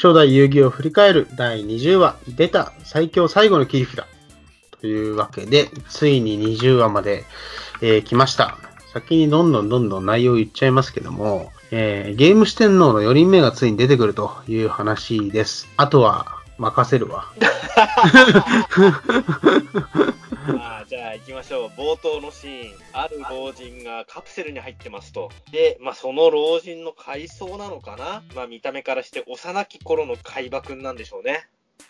[0.00, 4.04] 初代遊戯を振り返る第20話、出た最強最後の切り札。
[4.80, 7.24] というわけで、ついに20話まで、
[7.82, 8.56] えー来ました。
[8.92, 15.66] 先にどんどんどんどん内容言っちゃいますけども、えーゲーム四天王の4人目がついに出てくるという話です。
[15.76, 17.24] あとは、任せるわ。
[21.28, 21.68] きましょう。
[21.78, 22.74] 冒頭のシーン。
[22.94, 25.30] ある老人がカプセルに入ってますと。
[25.52, 28.22] で、まあその老人の階層なのかな？
[28.34, 31.46] まあ見た目からして幼き頃の海馬くんなんでしょうね。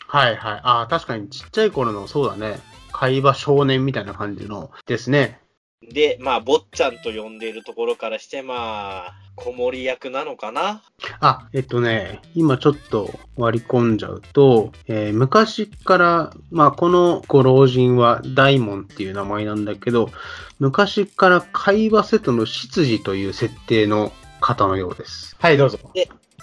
[0.09, 0.61] はいはい。
[0.65, 2.59] ああ、確かにちっちゃい頃の、そうだね。
[2.93, 5.39] 海馬少年みたいな感じのですね。
[5.83, 10.83] で、まあ、坊ちゃんと呼んでいるところからして、まあ、子守役なのかな？
[11.21, 20.11] あ、えっとね、今ちょっと割り込んじゃうと、えー昔から、まあこのご老人は大門っていう名前なんだけど、
[20.59, 24.11] 昔から会話セットの執事という設定の
[24.41, 25.37] 方のようです。
[25.39, 25.79] はい、どうぞ。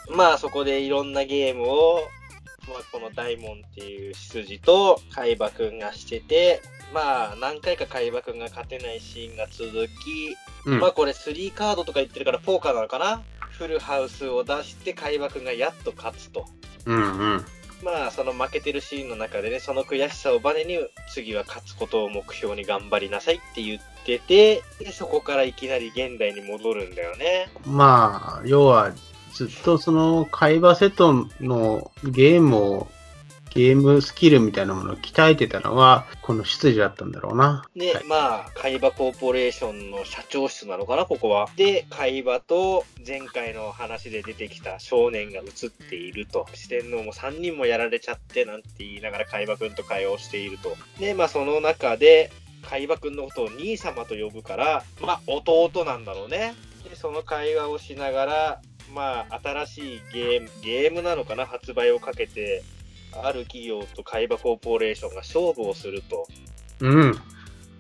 [0.10, 2.00] まあ、そこでいろんなゲームを、
[2.70, 6.62] まあ、この大門っていう執事と海馬くんがしてて、
[6.94, 9.72] まあ、何回か海馬くんが勝てないシーンが続
[10.04, 13.22] き、うんまあ、これ3カードとか言ってるからポーカーなのかな？
[13.52, 16.46] フルハウスを出して海馬くんがやっと勝つと。
[16.86, 17.46] うんうん。
[17.84, 20.80] まあ、その負けてるシーンの中でね、その悔しさをバネに、
[21.14, 27.50] 次は勝つことを目標に頑張りなさいって言ってて、でそこからいきなり現代に戻るんだよね。
[27.66, 28.94] まあ、要は、
[29.34, 32.88] ずっとその会話セットのゲームを、
[33.56, 37.66] ゲームスキルみたいなものを鍛えてたのは、この執事だったんだろうな。
[37.74, 41.48] で、はいまあ、海馬コーポレーションの社長室なのかな、ここは。
[41.56, 46.46] で、海馬と前回の話で出てきた少年が映っていると。
[46.54, 50.76] 四天王も3人もやられちゃってなんて言いながら海馬くんと会話をしていると。
[51.00, 52.32] で、まあ、その中で、
[52.70, 56.56] 海馬くんのことを兄様と呼ぶから、まあ、弟なんだろうね。
[56.84, 58.62] で、その会話をしながら、
[58.94, 62.64] まあ、新しいゲーム、ゲームなのかな、発売をかけて、
[63.24, 66.28] ある企業と海馬コーポレーションが勝負をすると。
[66.82, 67.22] うん。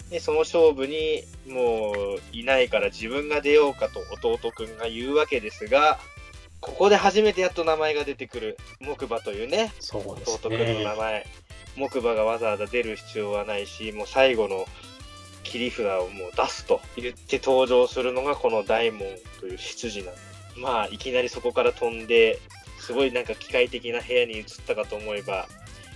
[0.10, 1.96] で、その勝負にもう
[2.32, 6.00] いないから自分が出ようかと弟くんが言うわけですが、
[6.62, 10.96] ここで初めてやっと名前が出てくる木馬というね、そうです弟くんの名ね。
[10.98, 11.26] 前。
[11.76, 14.66] 木馬がわざわざ出る必要はないし、もう最後の
[15.44, 19.02] 切り札をもう出すと言って登場するのがこの大門
[19.40, 20.36] という執事なんです。
[20.58, 22.40] まあ、いきなりそこから飛んで、
[22.86, 25.48] すごいなんか機械的な部屋に移ったかと思えば、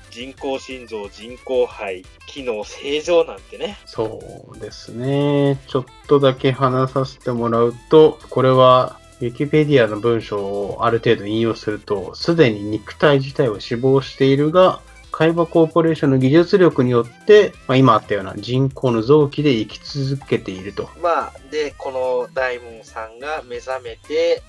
[0.09, 3.77] 人工心臓、人工肺、機能正常なんてね。
[3.85, 5.59] そうですね。
[5.67, 20.89] ちょっとだけ話させてもらうと、これは、ウィキペディアの文章をある程度引用すると、すでに肉体自体は死亡しているが、海馬コーポレーションの技術力によって、まあ、今あったような人工の臓器で生き続けていると。
[21.03, 24.41] まあ、で、この大門さんが目覚めて、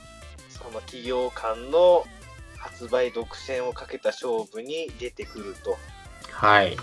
[0.48, 2.04] その企業間の
[2.60, 5.78] 発売独占をかけた勝負に出てくると。
[6.30, 6.76] はい。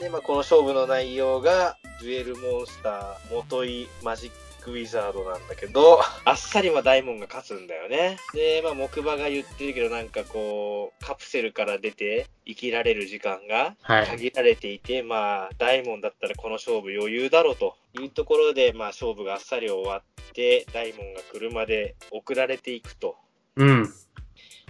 [0.00, 4.30] で、まあ、この勝負の内容が、デュエルモンスター、元井マジッ
[4.62, 8.18] クウィザードなんだけど、 あっさりは大門が勝つんだよね。
[8.34, 14.06] で、まあ、木馬が言ってるけど、なんかこう、カプセルから出て生きられる時間がはい。
[14.06, 23.16] 限られていて、まあ、大門だったらこの勝負余裕だろうというところで、まあ、勝負があっさり終わって、大門が車で送られていくと
[23.56, 23.94] うん。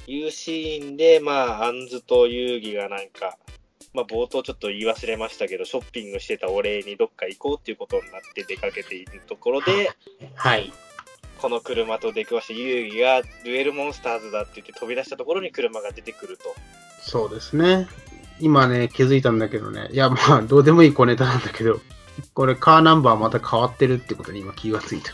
[0.07, 3.37] いうシーンで、まあ、アンズと遊戯がなんか、
[3.93, 9.91] まあ、冒頭ちょっと言い忘れましたけど、ショッピングしてたお礼にどっか行こうっていうことになって出かけているところで、
[10.35, 10.73] はい。
[11.39, 16.55] この車と出くわして遊戯がデュエルモンスターズだって言って飛び出したところに車が出てくると。
[17.03, 17.87] そうですね。
[18.41, 19.89] 今ね、気づいたんだけどね。
[19.93, 21.81] いや、まあ、どうでもいい小ネタなんだけど、
[22.35, 25.13] これカーナンバーまた変わってるってことに今気がついた。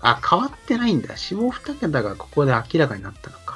[0.00, 1.16] あ、変わってないんだ。
[1.16, 3.47] 下2桁がここで明らかになったのか。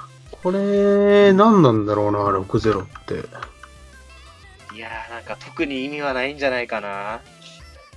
[0.42, 3.14] これ、何なんだろうな、60って。
[4.75, 7.20] いやー、なんか特に意味はないんじゃないかな。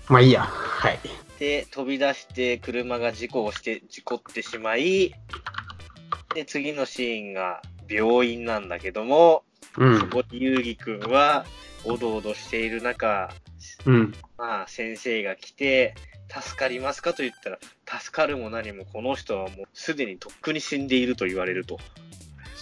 [0.08, 0.44] まあいいや。
[0.44, 1.00] はい。
[1.40, 5.14] で、飛び出して車が事故をして、事故ってしまい、
[6.36, 9.44] で、次のシーンが病院なんだけども、
[9.78, 10.00] うん。
[10.00, 11.46] そこに遊戯くんは、
[11.84, 13.32] おどおどしている中、
[13.86, 14.14] うん。
[14.38, 15.96] まあ、先生が来て、
[16.30, 17.60] 助かりますかと言ったら、
[18.00, 21.80] 助かるも何もこの人はもうすでにとっくに死んでいると言われると。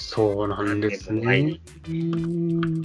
[0.04, 1.60] そうなんですはいね。
[1.88, 2.82] うん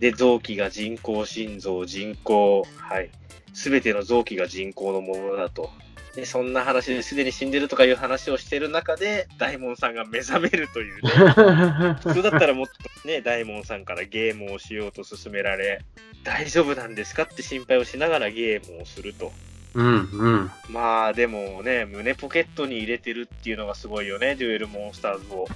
[0.00, 3.10] で、臓器が人工心臓、人工、はい。
[3.54, 5.70] すべての臓器が人工のものだと。
[6.14, 11.10] で、そんな話ですでに死んでるとかいう話をしてる中で、大門さんが目覚めるというね。
[12.04, 15.82] 普通だったらもっとね、大門さんからゲームをしようと勧められ、
[16.24, 19.32] 大丈夫なんですかって心配をしながらゲームをすると。
[19.74, 20.50] うんうん。
[20.70, 25.46] まあでもね、胸ポケットに入れてるっていうのがすごいよね、デュエルモンスターズを。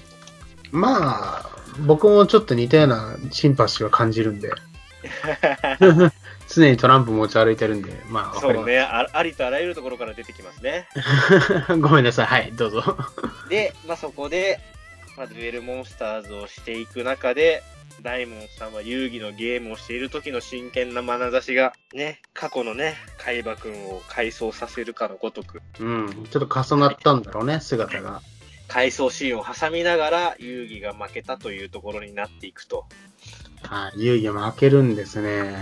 [0.73, 1.51] まあ、
[1.87, 4.51] 僕もちょっと似たようなシンパシーを感じるんで、
[6.49, 10.89] 常にトランプ持ち歩いてるんで、まあ、そうねあ、ありとあらゆるところから出てきますね。
[11.67, 11.77] す。
[11.79, 12.27] ごめんなさい。
[12.27, 12.97] はい、どうぞ。
[13.49, 14.61] で、まあ、そこで、
[15.17, 17.63] まあ、デュエルモンスターズをしていく中で、
[18.03, 28.23] 大門さんは遊戯のゲームをしている時の真剣な眼差しが、ね、過去のね、海馬くんを回想させるかのごとく、うん、ちょっと重なったんだろうね、姿が。
[28.71, 32.87] 回想シーンを挟みながら遊戯が負けたというところになっていくと。
[33.63, 35.57] はい、遊戯負けるんですね。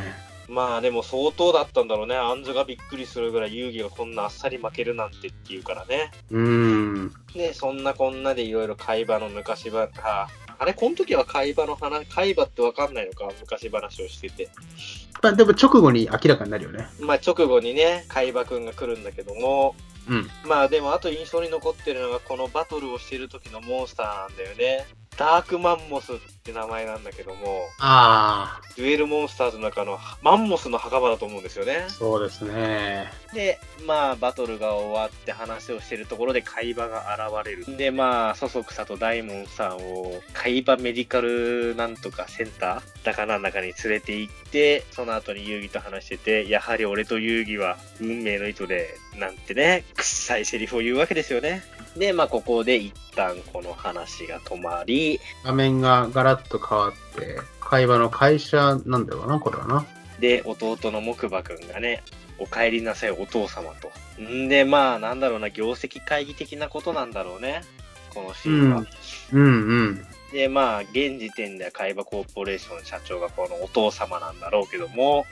[0.47, 2.17] まあでも相当だったんだろうね。
[2.17, 6.11] アンズがびっくりするぐらい遊戯がこんなあっさり負けるなんてっていうからね。
[6.31, 7.13] うん。
[7.35, 9.89] で、そんなこんなでいろいろ海馬の昔話、
[10.59, 14.49] ああれ、この時は海馬の話、海馬ってわかんないのか、昔話をしてて。
[15.23, 16.89] まあ、でも直後に明らかになるよね。
[17.01, 19.75] まあ直後にね、海馬くんが来るんだけども、
[20.09, 20.31] うん。
[20.45, 24.87] まあでもあと印象に残ってるのがこのバトルをしてる時のモンスターなんだよね。
[25.19, 31.91] ダークマンモスって名前なんだけども、あデュエルモンスターズの中のマンモスの墓場だと思うんですよねあ、。
[31.91, 33.11] そうですね。
[33.35, 37.77] で、まあ、バトルが終わって話をしてるところで海馬が現れる。
[37.77, 51.65] で、まあ、そそくさと大門さんを海馬メディカルなんとかセンターだかなんだかに連れて行って、その後に遊戯と話してて、やはり俺と遊戯は運命の糸で、なんてね、臭いセリフを言うわけですよね。
[51.99, 59.87] で、まあ、ここで一旦この話が止まり、画面がガラッと変わって、会話の会社なんだろうな、これはな。
[60.21, 62.03] で、弟の木馬くんがね、
[62.39, 63.91] お帰りなさいお父様と。
[64.23, 67.63] んで、まあ、なんだろうな、業績会議的なことなんだろうね。
[68.15, 68.87] このシーンは。
[69.33, 70.07] うんうん。
[70.33, 75.27] で、まあ、現時点では海馬コーポレーション社長がこのお父様なんだろうけども、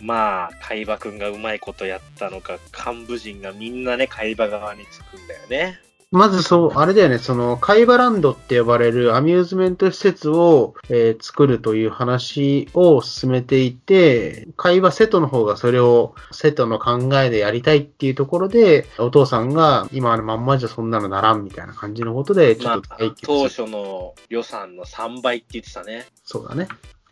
[0.00, 5.80] まあ、海馬くんがうまいことやったのか、幹部陣がみんなね、海馬側につくんだよね。
[6.12, 23.48] まずそう、あれだよね、その、海馬ランドって呼ばれるアミューズメント施設を、えー作るという話を進めていて、海馬瀬戸の方がそれを瀬戸の考えでやりたいっていうところで、お父さんが今のまんまじゃそんなのならんみたいな感じのことで、ちょまあっと対、決当。
[23.48, 26.06] 初の予算の3倍って言ってたね。
[26.24, 26.68] そうだね。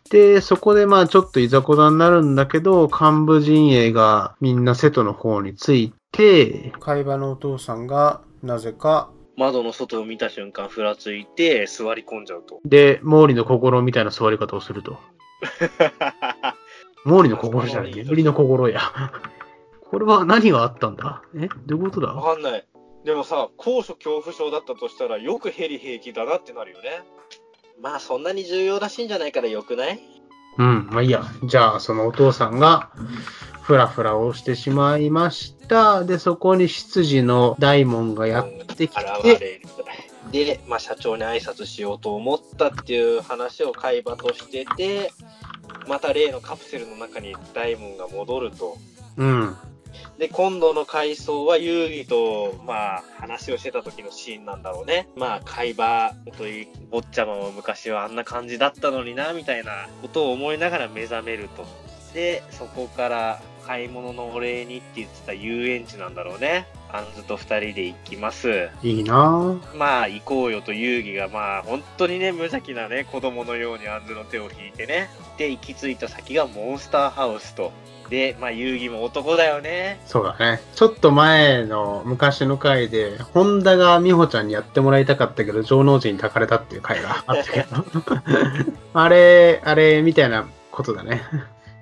[0.09, 12.61] で、そこでまあちょっといざこざになるんだけど、幹部陣営がみんな瀬戸の方について、海馬のお父さんがなぜか窓の外を見た瞬間、ふらついて座り込んじゃうと。
[12.65, 14.97] で、毛利の心みたいな座り方をすると。
[17.03, 18.79] 毛利の心じゃない、眠りの心や。
[19.89, 21.21] これは何があったんだ？
[21.35, 21.49] え？
[21.65, 22.13] どういうことだ？
[22.13, 22.65] わかんない。
[23.03, 27.03] でもさ、高所恐怖症だったとしたら、よくヘリ平気だなってなるよね。
[27.81, 29.99] まあ、そんなに重要らしいんじゃないからよくない？
[30.57, 31.23] うん、まあいいや。
[31.43, 32.89] じゃあ、そのお父さんが、
[33.61, 36.03] ふらふらをしてしまいました。
[36.03, 39.61] で、そこに執事の大門がやってき現て。
[40.31, 45.11] で、まあ、社長に挨拶しようと思ったっていう話を会話としてて、
[45.87, 48.77] また例のカプセルの中に大門が戻ると。
[49.17, 49.55] うん。
[50.17, 55.07] で、今度の回想は遊戯と、まあ、話をしてた時のシーンなんだろうね。
[55.15, 61.65] まあ、会話といい、坊ちゃまも昔はあんな感じだったのにな、みたいなことを思いながら目覚めると。
[62.13, 66.67] で、そこから、買い物のお礼にって言ってた遊園地なんだろうね。
[66.91, 68.69] アンズと二人で行きます。
[68.83, 69.77] いいなぁ。
[69.77, 75.09] まあ、行こうよと遊戯が、まあ、本当にね、無邪気なね、子供のようにアンズの手を引いてね。
[75.37, 77.71] で、行き着いた先がモンスターハウスと。
[78.09, 79.99] で、まあ、遊戯も男だよね。
[80.05, 80.61] そうだね。
[80.75, 87.83] ちょっと前の昔の回で、ホンダが美穂ちゃんにやってもらいたかったけど、城之内に抱かれたっていう回があったけど。
[88.93, 91.23] あれ、あれみたいなことだね。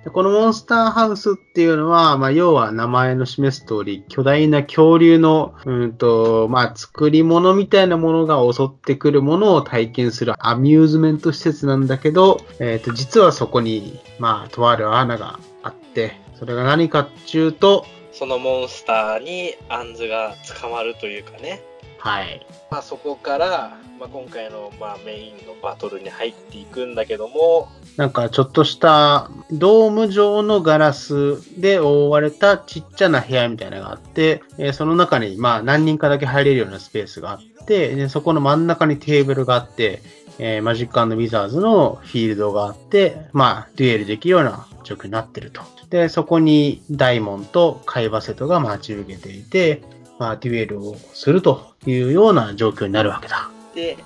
[0.04, 21.62] でこのモンスターハウスっていうのは、まあ、要は名前の示す通り、巨大な恐竜の、うんと、まあ、作り物みたいなものが襲ってくるものを体験するアミューズメント施設なんだけど、えっ、と、実はそこに、まあ、とある穴があって、それが何かっていうと、そのモンスターにアンズが捕まるというかね。
[22.04, 22.46] はい。
[22.70, 40.02] まあ、そこから、まあ、今回の、まあ、メインのバトルに入っていくんだけども、なんかちょっとしたドーム状のガラスで覆われたちっちゃな部屋みたいなのがあって、えーその中にまあ何人かだけ入れるようなスペースがあって、でそこの真ん中にテーブルがあって、
[40.38, 45.62] えーマジックウィザーズのフィールドがあって、まあデュエルできるような状況になってると。
[45.88, 49.82] で、そこにダイモンとカイバセトが待ち受けていて、
[50.18, 53.50] まあデュエルをするというような状況になるわけだ。
[53.74, 53.96] で、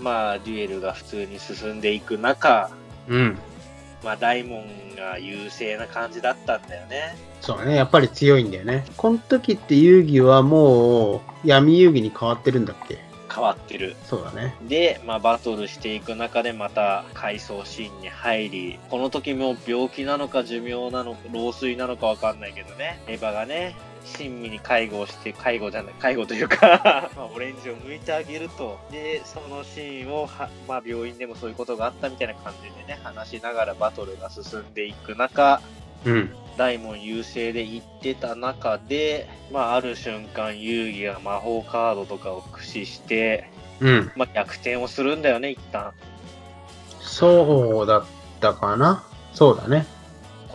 [0.00, 2.70] まあ、デュエルが普通に進んでいく中、
[3.08, 3.38] うん。
[4.04, 7.16] まあ、大門が優勢な感じだったんだよね。
[7.40, 8.84] そうね、やっぱり強いんだよね。
[8.96, 12.98] この時って遊戯はもう闇遊戯に変わってるんだっけ？
[13.34, 13.96] 変わってる。
[14.04, 14.54] そうだね。
[14.68, 23.74] で、まあ、バトルしていく中でまた回想シーンに入り、この時も病気なのか寿命なのか、老衰なのかわかんないけどね、エヴァがね、
[24.06, 28.78] 親身に介護をして、介護じゃない、介護というか まあ、オレンジを剥いてあげると。
[28.90, 35.60] で、そのシーンをは、まあ、病院でもそういうことがあったみたいな感じでね、話しながらバトルが進んでいく中、
[36.04, 36.34] うん。
[36.56, 44.12] 大門優勢で行ってた中で、まあ、ある瞬間、遊戯が魔法カードとかを駆使して、うん。
[44.16, 45.92] まあ、逆転をするんだよね、一旦。
[47.00, 48.04] そうだっ
[48.40, 49.04] たかな。
[49.34, 49.86] そうだね。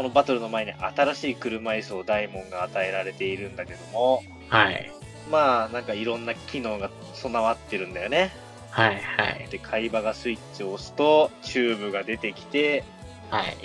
[0.02, 4.92] このバトルの前に新しい車椅子を大門が与えられているんだけども、はい。
[5.30, 8.32] まあ、なんかいろんな機能が備わってるんだよね。
[8.72, 9.48] はいはい。
[9.52, 12.84] で、海馬がスイッチを押すと、チューブが出てきて、
[13.30, 13.56] はい。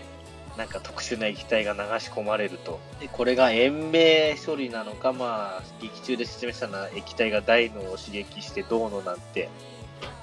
[0.59, 2.81] なんか特殊な液体が流し込まれると。
[3.01, 9.49] で、これが延命処理なのか、まあ、劇中で説明したのは液体が大脳を刺激してどうのなんて。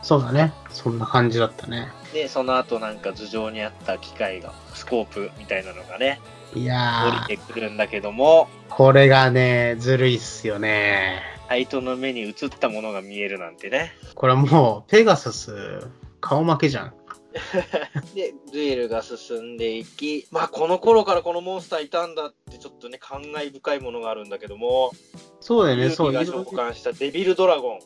[0.01, 0.53] そうだね。
[0.69, 1.87] そんな感じだったね。
[2.13, 6.19] で、その後なんか頭上にあった機械が、スコープみたいなのがね、
[6.55, 11.21] いやー、降りてくるんだけども、これがね、ずるいっすよね。
[11.47, 13.91] サイトの目に映ったものが見えるなんてね。
[14.15, 15.87] これもう、ペガサス、
[16.19, 16.93] 顔負けじゃん。
[18.15, 24.91] で、デュエルが進んでいき、まあこの頃からこのモンスターいたんだってちょっとね、感慨深いものがあるんだけども、
[25.39, 26.11] そうだよね、ユそう。
[26.11, 27.79] が召喚したデビルドラゴン。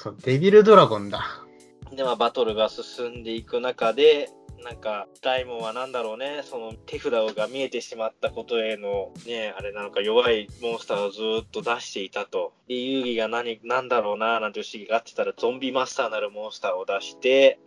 [0.00, 1.44] そう、デビルドラゴンだ。
[1.92, 4.30] で、まあ、バトルが進んでいく中で、
[4.64, 12.54] なんか、大門はなんだろうね、その手札が見えてしまったことへの、ね、あれなのか弱いモンスターをずーっと出していたと。
[12.66, 17.58] で、遊戯が何、なんだろうな、なんて不思議があってたら、ゾンビマスターなるモンスターを出して、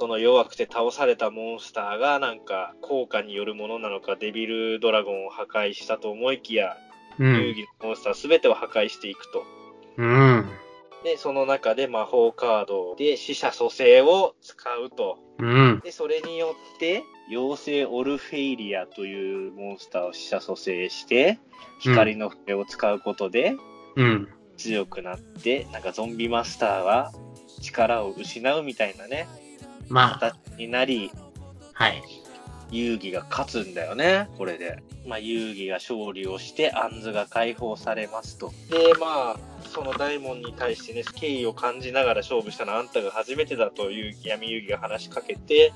[0.00, 6.76] その弱くて倒されたモンスターがなんか効果によるものなのかデビルドラゴンを破壊したと思いきや、
[7.18, 7.34] 遊うん。
[7.36, 9.44] 戯のモンスター全てを破壊していくと。
[9.98, 10.50] うん。
[11.06, 15.18] で、その中で魔法カードで死者蘇生を使うと。
[15.38, 15.80] うん。
[15.84, 21.38] で、それによって、妖精オルフェイリアというモンスターを死者蘇生して、
[21.78, 23.54] 光の笛を使うことで
[23.94, 24.28] うん。
[24.56, 27.12] 強くなって、なんかゾンビマスターは
[27.60, 29.28] 力を失うみたいなね、
[29.88, 31.12] まあ、形になり、
[31.72, 32.02] はい。
[32.72, 34.82] 遊戯が勝つんだよね、これで。
[35.06, 38.52] まあ、遊戯が勝利をして、アンズが解放されますと。
[38.70, 39.36] で、まあ、
[39.76, 45.74] その大門に対してね、敬意を感じながら勝負したのはあんたが初めてだという闇遊戯が話しかけて、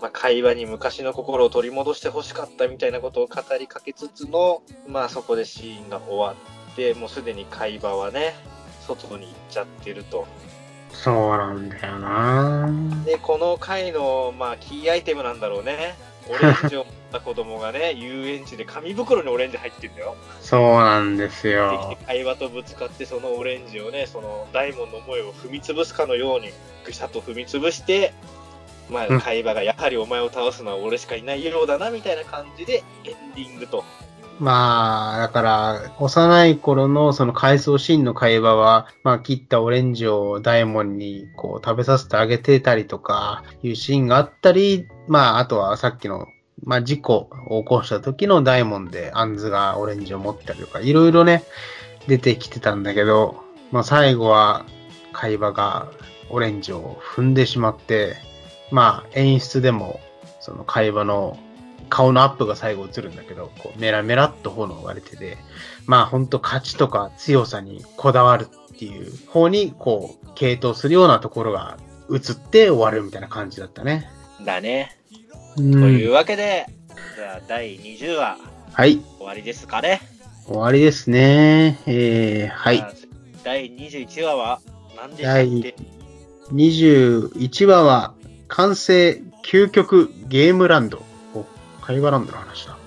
[0.00, 6.34] まあ、会話に昔の心を取り戻してほしかったみたいなことを語りかけつつの、まあ、そこでシーンが終わ
[6.72, 8.36] って、もうすでに会話はね、
[8.86, 10.26] 外に行っちゃってると。
[10.90, 12.70] そうなんだよな
[13.04, 15.94] で、この回の、まあ、キーアイテムなんだろうね。
[16.28, 20.16] オレンジを持った子供がね、 遊園地で紙袋にオレンジ入ってんだよ。
[20.40, 21.96] そうなんですでよ。
[22.06, 26.50] 会話とぶつかって、そのオレンジをね、その大門の思いを踏み潰すかのように、
[26.84, 28.12] ぐしゃっと踏み潰して、
[28.88, 33.84] まうんあ、会話がやはりお前を倒すのは俺しかいないようだな、みたいな感じで、エンディングと。
[34.42, 46.26] まあ、だから、幼い頃のその回想シーンの会話は、まあ、切ったオレンジを大門にこう食べさせてあげてたりとか、いうシーンがあったり、まあ、あとはさっきの、
[46.64, 51.44] まあ、事故を起こした時の大門でアンズがオレンジを持ったりとか、いろいろね、
[52.08, 54.66] 出てきてたんだけど、まあ、最後は
[55.12, 55.86] 会話が
[56.30, 58.16] オレンジを踏んでしまって、
[58.72, 60.00] まあ、演出でも、
[60.40, 61.38] その会話の
[61.88, 65.38] 顔のアップが最後映るんだけど、こうメラメラっと炎が出てて、
[65.86, 71.78] まあ本当勝ちとか強さにこだわるっていう方にこう傾倒するようなところが
[72.10, 74.10] 映って終わるみたいな感じだったね。
[74.44, 74.96] だね。
[75.56, 76.66] う、というんわけで、
[77.16, 78.38] じゃあ第20話、
[78.72, 80.00] はい、終わりですかね。
[80.46, 81.78] 終わりですね。
[81.86, 82.84] えー、はい。
[83.44, 84.60] 第21話は
[84.96, 85.76] 何でしたっ第け
[86.52, 88.14] 21話は
[88.48, 91.02] 完成究極ゲームランド。
[91.82, 92.81] お、会話ランドの話だ。